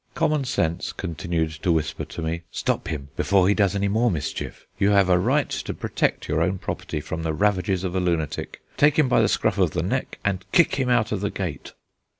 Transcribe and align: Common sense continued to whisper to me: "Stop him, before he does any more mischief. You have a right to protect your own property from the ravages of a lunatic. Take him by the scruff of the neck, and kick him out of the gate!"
Common 0.15 0.45
sense 0.45 0.93
continued 0.93 1.51
to 1.61 1.71
whisper 1.71 2.05
to 2.05 2.23
me: 2.23 2.41
"Stop 2.49 2.87
him, 2.87 3.09
before 3.15 3.47
he 3.47 3.53
does 3.53 3.75
any 3.75 3.87
more 3.87 4.09
mischief. 4.09 4.65
You 4.79 4.89
have 4.89 5.09
a 5.09 5.19
right 5.19 5.47
to 5.51 5.75
protect 5.75 6.27
your 6.27 6.41
own 6.41 6.57
property 6.57 6.99
from 6.99 7.21
the 7.21 7.33
ravages 7.33 7.83
of 7.83 7.95
a 7.95 7.99
lunatic. 7.99 8.63
Take 8.77 8.97
him 8.97 9.07
by 9.07 9.21
the 9.21 9.29
scruff 9.29 9.59
of 9.59 9.69
the 9.77 9.83
neck, 9.83 10.17
and 10.25 10.43
kick 10.51 10.73
him 10.73 10.89
out 10.89 11.11
of 11.11 11.21
the 11.21 11.29
gate!" 11.29 11.73